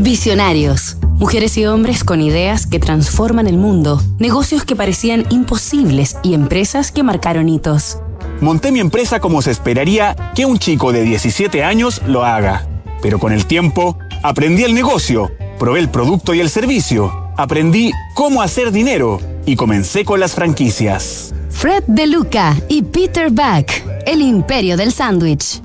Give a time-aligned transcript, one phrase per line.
[0.00, 0.96] Visionarios.
[1.18, 6.90] Mujeres y hombres con ideas que transforman el mundo, negocios que parecían imposibles y empresas
[6.90, 7.98] que marcaron hitos.
[8.40, 12.66] Monté mi empresa como se esperaría que un chico de 17 años lo haga.
[13.02, 18.40] Pero con el tiempo, aprendí el negocio, probé el producto y el servicio, aprendí cómo
[18.40, 21.34] hacer dinero y comencé con las franquicias.
[21.50, 23.70] Fred De Luca y Peter Buck,
[24.06, 25.60] el imperio del sándwich.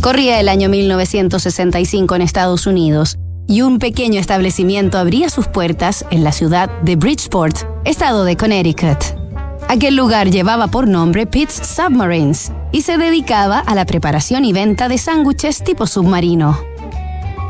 [0.00, 6.24] Corría el año 1965 en Estados Unidos y un pequeño establecimiento abría sus puertas en
[6.24, 8.96] la ciudad de Bridgeport, estado de Connecticut.
[9.68, 14.88] Aquel lugar llevaba por nombre Pitt's Submarines y se dedicaba a la preparación y venta
[14.88, 16.58] de sándwiches tipo submarino.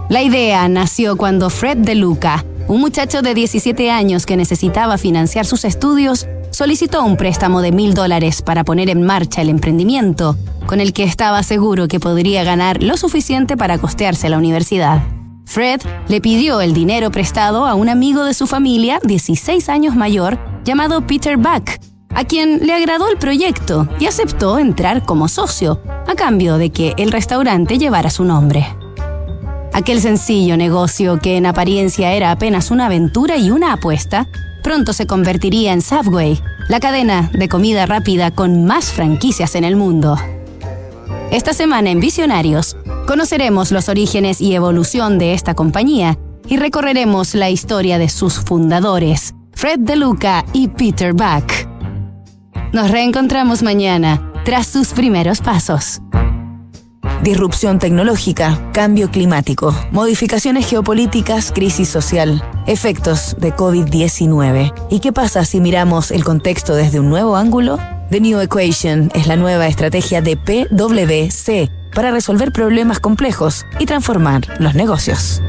[0.09, 5.47] La idea nació cuando Fred De Luca, un muchacho de 17 años que necesitaba financiar
[5.47, 6.27] sus estudios,
[6.61, 11.05] solicitó un préstamo de mil dólares para poner en marcha el emprendimiento, con el que
[11.05, 15.03] estaba seguro que podría ganar lo suficiente para costearse la universidad.
[15.47, 20.39] Fred le pidió el dinero prestado a un amigo de su familia, 16 años mayor,
[20.63, 26.15] llamado Peter Buck, a quien le agradó el proyecto y aceptó entrar como socio, a
[26.15, 28.67] cambio de que el restaurante llevara su nombre.
[29.73, 34.29] Aquel sencillo negocio que en apariencia era apenas una aventura y una apuesta,
[34.61, 39.77] pronto se convertiría en Subway, la cadena de comida rápida con más franquicias en el
[39.77, 40.17] mundo.
[41.31, 47.51] Esta semana en Visionarios conoceremos los orígenes y evolución de esta compañía y recorreremos la
[47.51, 51.53] historia de sus fundadores, Fred DeLuca y Peter Buck.
[52.73, 56.01] Nos reencontramos mañana tras sus primeros pasos
[57.23, 64.73] disrupción tecnológica, cambio climático, modificaciones geopolíticas, crisis social, efectos de COVID-19.
[64.91, 67.79] ¿Y qué pasa si miramos el contexto desde un nuevo ángulo?
[68.11, 74.43] The New Equation es la nueva estrategia de PwC para resolver problemas complejos y transformar
[74.59, 75.43] los negocios.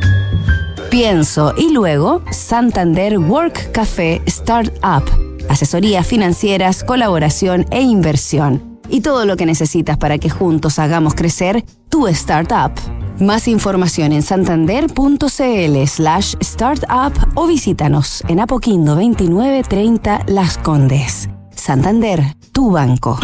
[0.89, 5.03] Pienso y luego Santander Work Café Startup.
[5.49, 11.63] Asesorías financieras, colaboración e inversión y todo lo que necesitas para que juntos hagamos crecer
[11.89, 12.71] tu startup.
[13.19, 21.29] Más información en santander.cl slash startup o visítanos en Apoquindo 2930 Las Condes.
[21.55, 23.19] Santander, tu banco.